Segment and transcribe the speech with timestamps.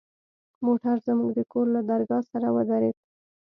[0.65, 2.97] موټر زموږ د کور له درگاه سره ودرېد.